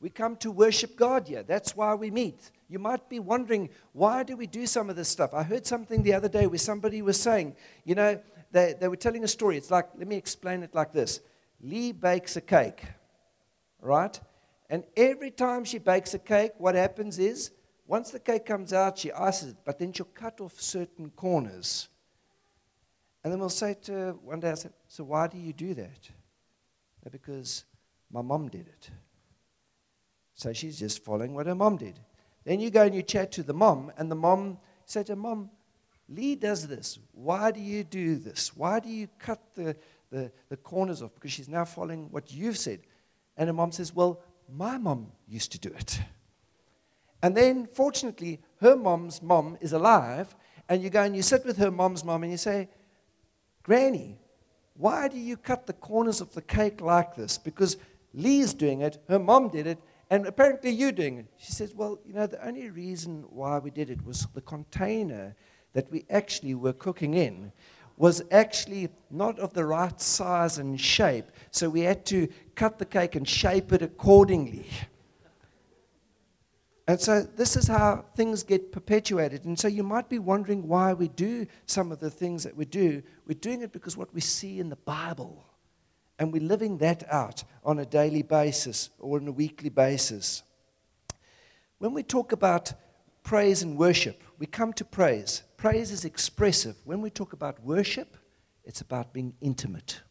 [0.00, 1.42] We come to worship God here.
[1.42, 2.52] That's why we meet.
[2.68, 5.34] You might be wondering, why do we do some of this stuff?
[5.34, 8.20] I heard something the other day where somebody was saying, you know,
[8.52, 9.56] they, they were telling a story.
[9.56, 11.18] It's like, let me explain it like this
[11.64, 12.84] Lee bakes a cake,
[13.80, 14.20] right?
[14.68, 17.52] And every time she bakes a cake, what happens is,
[17.86, 21.88] once the cake comes out, she ices it, but then she'll cut off certain corners.
[23.22, 25.72] And then we'll say to her one day, I said, So why do you do
[25.74, 26.10] that?
[27.10, 27.64] Because
[28.12, 28.90] my mom did it.
[30.34, 31.98] So she's just following what her mom did.
[32.44, 35.50] Then you go and you chat to the mom, and the mom said to mom,
[36.08, 36.98] Lee does this.
[37.12, 38.54] Why do you do this?
[38.54, 39.76] Why do you cut the,
[40.14, 42.80] the, the corners off because she's now following what you've said.
[43.36, 46.00] And her mom says, Well, my mom used to do it.
[47.20, 50.36] And then, fortunately, her mom's mom is alive,
[50.68, 52.68] and you go and you sit with her mom's mom and you say,
[53.62, 54.18] Granny,
[54.76, 57.38] why do you cut the corners of the cake like this?
[57.38, 57.76] Because
[58.12, 59.78] Lee's doing it, her mom did it,
[60.10, 61.26] and apparently you're doing it.
[61.38, 65.34] She says, Well, you know, the only reason why we did it was the container
[65.72, 67.50] that we actually were cooking in
[67.96, 72.84] was actually not of the right size and shape, so we had to cut the
[72.84, 74.66] cake and shape it accordingly.
[76.86, 79.46] And so this is how things get perpetuated.
[79.46, 82.66] And so you might be wondering why we do some of the things that we
[82.66, 83.02] do.
[83.26, 85.42] We're doing it because what we see in the Bible.
[86.18, 90.42] And we're living that out on a daily basis or on a weekly basis.
[91.78, 92.74] When we talk about
[93.22, 95.42] praise and worship, we come to praise.
[95.64, 96.76] Praise is expressive.
[96.84, 98.18] When we talk about worship,
[98.66, 100.02] it's about being intimate.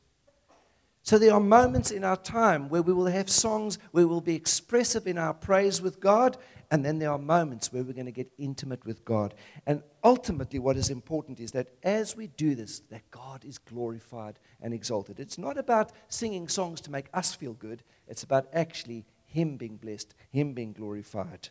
[1.04, 4.34] So there are moments in our time where we will have songs where we'll be
[4.34, 6.38] expressive in our praise with God,
[6.72, 9.36] and then there are moments where we're going to get intimate with God.
[9.68, 14.40] And ultimately, what is important is that as we do this, that God is glorified
[14.60, 15.20] and exalted.
[15.20, 19.78] It's not about singing songs to make us feel good, it's about actually Him being
[19.78, 21.50] blessed, Him being glorified.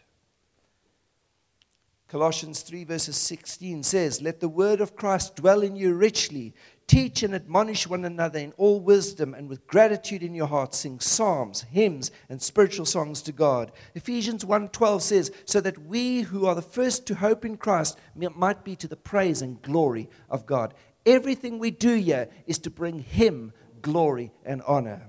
[2.12, 6.52] Colossians 3, verses 16 says, Let the word of Christ dwell in you richly.
[6.86, 11.00] Teach and admonish one another in all wisdom, and with gratitude in your heart, sing
[11.00, 13.72] psalms, hymns, and spiritual songs to God.
[13.94, 18.62] Ephesians 1:12 says, So that we who are the first to hope in Christ might
[18.62, 20.74] be to the praise and glory of God.
[21.06, 25.08] Everything we do here is to bring Him glory and honor.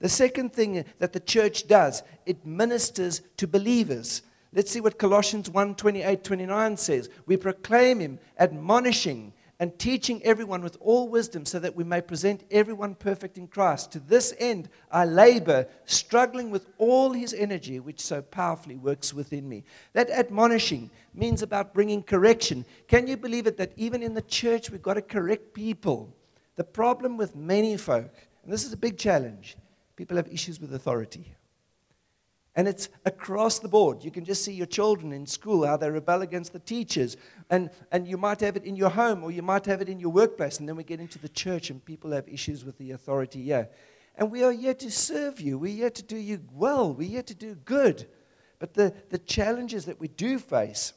[0.00, 4.22] The second thing that the church does, it ministers to believers.
[4.54, 7.08] Let's see what Colossians 1 28 29 says.
[7.26, 12.42] We proclaim him, admonishing and teaching everyone with all wisdom, so that we may present
[12.50, 13.92] everyone perfect in Christ.
[13.92, 19.48] To this end, I labor, struggling with all his energy, which so powerfully works within
[19.48, 19.62] me.
[19.92, 22.64] That admonishing means about bringing correction.
[22.88, 26.12] Can you believe it that even in the church, we've got to correct people?
[26.56, 28.12] The problem with many folk,
[28.42, 29.56] and this is a big challenge,
[29.94, 31.36] people have issues with authority.
[32.54, 34.04] And it's across the board.
[34.04, 37.16] You can just see your children in school, how they rebel against the teachers.
[37.48, 39.98] And, and you might have it in your home or you might have it in
[39.98, 40.60] your workplace.
[40.60, 43.64] And then we get into the church and people have issues with the authority Yeah,
[44.16, 45.58] And we are here to serve you.
[45.58, 46.92] We're here to do you well.
[46.92, 48.06] We're here to do good.
[48.58, 50.92] But the, the challenges that we do face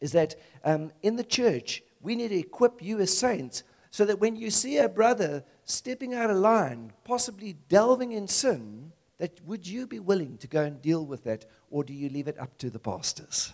[0.00, 4.20] is that um, in the church, we need to equip you as saints so that
[4.20, 9.66] when you see a brother stepping out of line, possibly delving in sin, that would
[9.66, 12.56] you be willing to go and deal with that, or do you leave it up
[12.58, 13.52] to the pastors?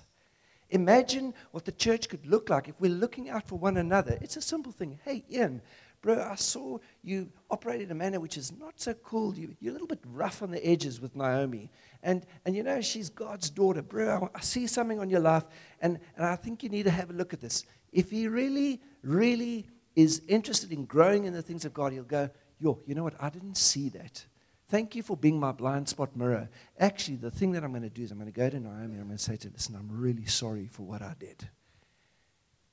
[0.70, 4.18] Imagine what the church could look like if we're looking out for one another.
[4.22, 4.98] It's a simple thing.
[5.04, 5.60] Hey, Ian,
[6.00, 9.34] bro, I saw you operate in a manner which is not so cool.
[9.36, 11.70] You, are a little bit rough on the edges with Naomi.
[12.02, 13.82] And, and you know, she's God's daughter.
[13.82, 15.44] Bro, I, I see something on your life,
[15.82, 17.66] and, and I think you need to have a look at this.
[17.92, 22.30] If he really, really is interested in growing in the things of God, he'll go,
[22.58, 23.14] Yo, you know what?
[23.20, 24.24] I didn't see that.
[24.72, 26.48] Thank you for being my blind spot mirror.
[26.80, 28.94] Actually, the thing that I'm going to do is I'm going to go to Naomi
[28.94, 31.46] and I'm going to say to her, listen, I'm really sorry for what I did.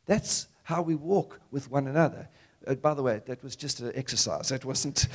[0.06, 2.30] That's how we walk with one another.
[2.66, 4.48] Uh, by the way, that was just an exercise.
[4.48, 5.10] That wasn't.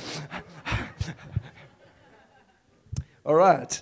[3.25, 3.81] All right.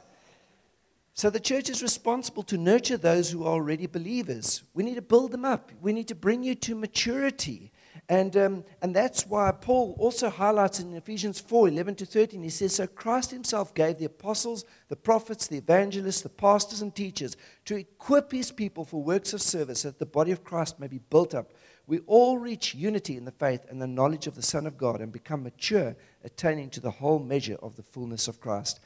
[1.14, 4.64] So the church is responsible to nurture those who are already believers.
[4.74, 5.74] We need to build them up.
[5.82, 7.73] We need to bring you to maturity.
[8.14, 12.50] And, um, and that's why Paul also highlights in Ephesians 4 11 to 13, he
[12.52, 17.36] says, So Christ himself gave the apostles, the prophets, the evangelists, the pastors, and teachers
[17.66, 21.00] to equip his people for works of service that the body of Christ may be
[21.00, 21.54] built up.
[21.88, 25.02] We all reach unity in the faith and the knowledge of the Son of God
[25.02, 28.80] and become mature, attaining to the whole measure of the fullness of Christ.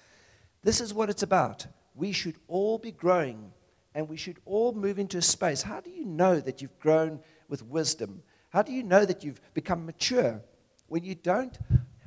[0.63, 1.68] This is what it's about.
[1.96, 3.52] We should all be growing
[3.94, 5.63] and we should all move into a space.
[5.63, 8.24] How do you know that you've grown with wisdom?
[8.58, 10.41] How do you know that you've become mature?
[10.88, 11.56] When you don't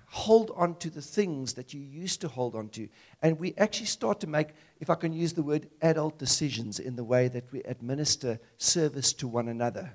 [0.09, 2.89] hold on to the things that you used to hold on to.
[3.23, 4.49] And we actually start to make,
[4.81, 9.13] if I can use the word, adult decisions in the way that we administer service
[9.13, 9.93] to one another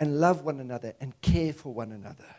[0.00, 2.34] and love one another and care for one another.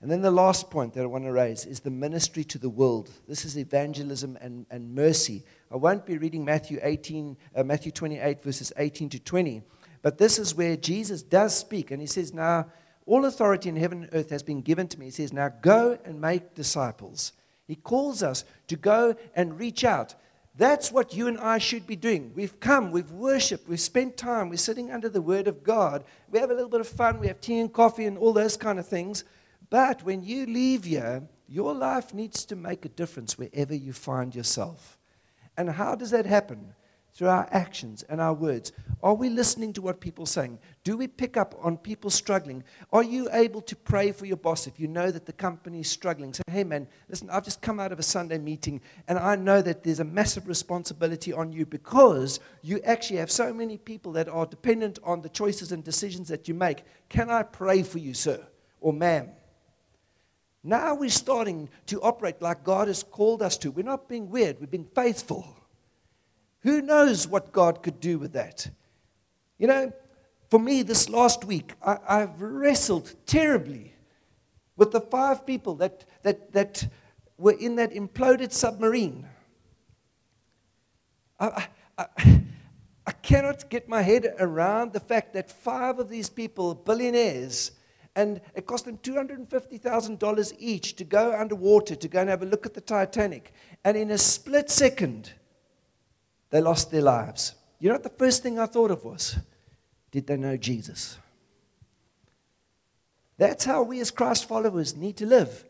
[0.00, 2.70] And then the last point that I want to raise is the ministry to the
[2.70, 3.10] world.
[3.26, 5.42] This is evangelism and, and mercy.
[5.68, 9.62] I won't be reading Matthew 18, uh, Matthew 28, verses 18 to 20.
[10.02, 12.66] But this is where Jesus does speak, and he says, Now
[13.06, 15.06] all authority in heaven and earth has been given to me.
[15.06, 17.32] He says, Now go and make disciples.
[17.66, 20.14] He calls us to go and reach out.
[20.54, 22.32] That's what you and I should be doing.
[22.34, 26.04] We've come, we've worshiped, we've spent time, we're sitting under the Word of God.
[26.30, 28.56] We have a little bit of fun, we have tea and coffee and all those
[28.56, 29.24] kind of things.
[29.70, 34.34] But when you leave here, your life needs to make a difference wherever you find
[34.34, 34.98] yourself.
[35.56, 36.74] And how does that happen?
[37.14, 38.72] Through our actions and our words?
[39.02, 40.58] Are we listening to what people are saying?
[40.84, 42.64] Do we pick up on people struggling?
[42.92, 45.90] Are you able to pray for your boss if you know that the company is
[45.90, 46.32] struggling?
[46.32, 49.60] Say, hey man, listen, I've just come out of a Sunday meeting and I know
[49.60, 54.28] that there's a massive responsibility on you because you actually have so many people that
[54.28, 56.84] are dependent on the choices and decisions that you make.
[57.08, 58.46] Can I pray for you, sir
[58.80, 59.30] or ma'am?
[60.64, 63.70] Now we're starting to operate like God has called us to.
[63.70, 65.56] We're not being weird, we're being faithful.
[66.62, 68.70] Who knows what God could do with that?
[69.58, 69.92] You know,
[70.50, 73.94] for me, this last week, I, have wrestled terribly
[74.76, 76.88] with the five people that, that, that
[77.38, 79.26] were in that imploded submarine.
[81.40, 82.06] I, I,
[83.06, 87.72] I cannot get my head around the fact that five of these people, billionaires,
[88.14, 92.66] And it cost them $250,000 each to go underwater to go and have a look
[92.66, 93.52] at the Titanic.
[93.84, 95.32] And in a split second,
[96.52, 97.54] they lost their lives.
[97.80, 99.38] You know what the first thing I thought of was?
[100.12, 101.18] Did they know Jesus?
[103.38, 105.64] That's how we as Christ followers need to live.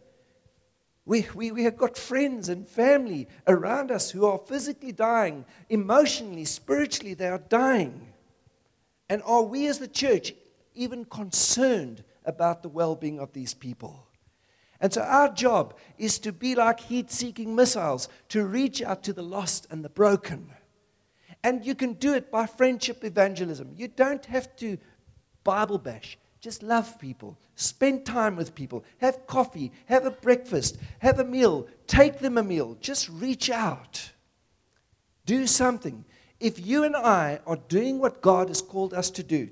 [1.07, 6.45] We, we, we have got friends and family around us who are physically dying, emotionally,
[6.45, 8.13] spiritually, they are dying.
[9.09, 10.33] And are we as the church
[10.75, 14.09] even concerned about the well being of these people?
[14.81, 19.13] And so our job is to be like heat seeking missiles, to reach out to
[19.13, 20.51] the lost and the broken.
[21.45, 23.73] And you can do it by friendship evangelism.
[23.77, 24.79] You don't have to
[25.45, 26.19] Bible bash.
[26.41, 27.39] Just love people.
[27.55, 28.85] Spend time with people.
[28.99, 29.73] Have coffee.
[29.87, 30.79] Have a breakfast.
[30.99, 31.69] Have a meal.
[31.87, 32.77] Take them a meal.
[32.81, 34.11] Just reach out.
[35.25, 36.05] Do something.
[36.41, 39.49] If you and I are doing what God has called us to do,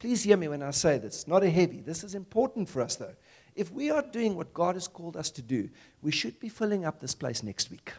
[0.00, 1.28] please hear me when I say this.
[1.28, 1.80] Not a heavy.
[1.80, 3.14] This is important for us, though.
[3.54, 5.70] If we are doing what God has called us to do,
[6.02, 7.92] we should be filling up this place next week.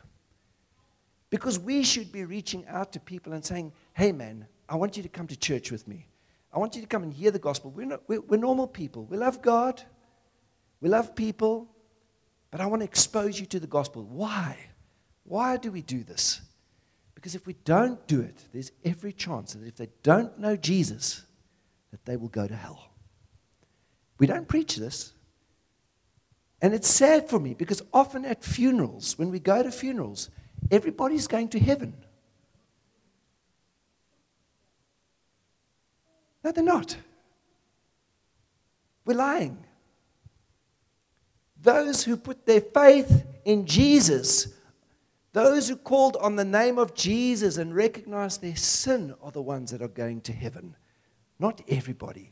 [1.30, 5.03] Because we should be reaching out to people and saying, hey, man, I want you
[5.03, 6.07] to come to church with me.
[6.53, 7.71] I want you to come and hear the gospel.
[7.71, 9.05] We're, not, we're, we're normal people.
[9.05, 9.82] We love God,
[10.80, 11.67] we love people,
[12.51, 14.03] but I want to expose you to the gospel.
[14.03, 14.57] Why?
[15.23, 16.41] Why do we do this?
[17.15, 21.23] Because if we don't do it, there's every chance that if they don't know Jesus,
[21.91, 22.91] that they will go to hell.
[24.19, 25.13] We don't preach this.
[26.61, 30.30] And it's sad for me because often at funerals, when we go to funerals,
[30.72, 31.93] everybody's going to heaven.
[36.43, 36.95] No, they're not.
[39.05, 39.57] We're lying.
[41.61, 44.53] Those who put their faith in Jesus,
[45.34, 49.72] those who called on the name of Jesus and recognized their sin, are the ones
[49.72, 50.76] that are going to heaven.
[51.39, 52.32] Not everybody.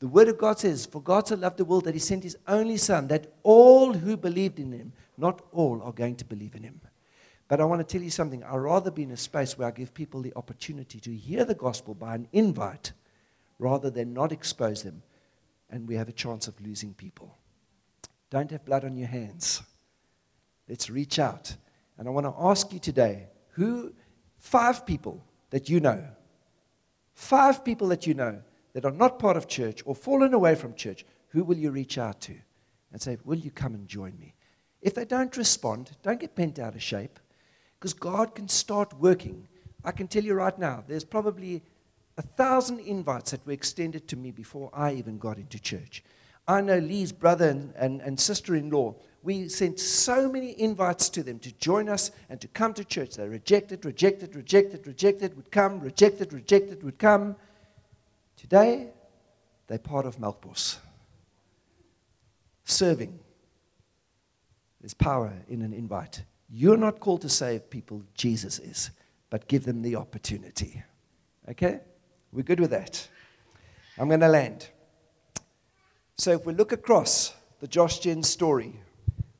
[0.00, 2.36] The Word of God says, For God so loved the world that He sent His
[2.46, 6.62] only Son, that all who believed in Him, not all are going to believe in
[6.62, 6.80] Him.
[7.48, 8.44] But I want to tell you something.
[8.44, 11.54] I'd rather be in a space where I give people the opportunity to hear the
[11.54, 12.92] gospel by an invite
[13.58, 15.02] rather than not expose them,
[15.70, 17.34] and we have a chance of losing people.
[18.30, 19.62] Don't have blood on your hands.
[20.68, 21.56] Let's reach out.
[21.96, 23.94] And I want to ask you today who,
[24.36, 26.04] five people that you know,
[27.14, 28.42] five people that you know
[28.74, 31.96] that are not part of church or fallen away from church, who will you reach
[31.96, 32.34] out to
[32.92, 34.34] and say, Will you come and join me?
[34.82, 37.18] If they don't respond, don't get bent out of shape
[37.78, 39.46] because God can start working.
[39.84, 41.62] I can tell you right now, there's probably
[42.16, 46.02] a thousand invites that were extended to me before I even got into church.
[46.48, 48.96] I know Lee's brother and, and, and sister in law.
[49.22, 53.16] We sent so many invites to them to join us and to come to church.
[53.16, 57.36] They rejected, rejected, rejected, rejected, would come, rejected, rejected, would come.
[58.36, 58.88] Today,
[59.66, 60.78] they're part of Melkbos.
[62.64, 63.18] Serving.
[64.80, 66.22] There's power in an invite.
[66.50, 68.90] You're not called to save people, Jesus is,
[69.30, 70.82] but give them the opportunity.
[71.48, 71.80] Okay?
[72.32, 73.06] We're good with that.
[73.98, 74.68] I'm going to land.
[76.16, 78.80] So, if we look across the Josh Gen story,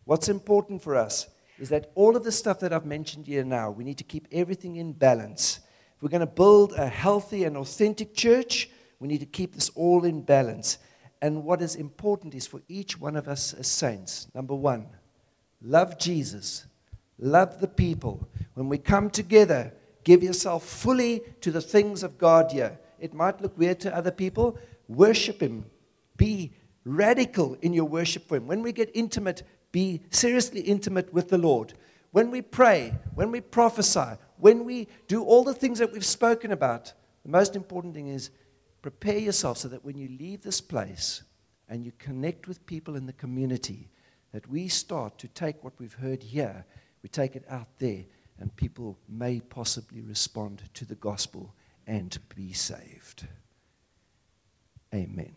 [0.04, 1.28] what's important for us
[1.58, 4.28] is that all of the stuff that I've mentioned here now, we need to keep
[4.30, 5.60] everything in balance.
[5.96, 9.70] If we're going to build a healthy and authentic church, we need to keep this
[9.70, 10.78] all in balance.
[11.20, 14.86] And what is important is for each one of us as saints number one,
[15.60, 16.66] love Jesus,
[17.18, 18.28] love the people.
[18.54, 19.72] When we come together,
[20.08, 22.78] Give yourself fully to the things of God here.
[22.98, 24.58] It might look weird to other people.
[24.88, 25.66] Worship Him.
[26.16, 26.52] Be
[26.84, 28.46] radical in your worship for Him.
[28.46, 31.74] When we get intimate, be seriously intimate with the Lord.
[32.12, 36.52] When we pray, when we prophesy, when we do all the things that we've spoken
[36.52, 38.30] about, the most important thing is
[38.80, 41.22] prepare yourself so that when you leave this place
[41.68, 43.90] and you connect with people in the community,
[44.32, 46.64] that we start to take what we've heard here,
[47.02, 48.04] we take it out there
[48.38, 51.54] and people may possibly respond to the gospel
[51.86, 53.26] and be saved.
[54.94, 55.34] Amen.